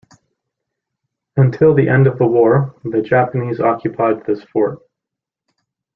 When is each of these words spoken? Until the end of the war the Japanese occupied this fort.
Until 1.37 1.75
the 1.75 1.87
end 1.87 2.07
of 2.07 2.17
the 2.17 2.25
war 2.25 2.73
the 2.83 3.03
Japanese 3.03 3.59
occupied 3.59 4.25
this 4.25 4.41
fort. 4.45 4.79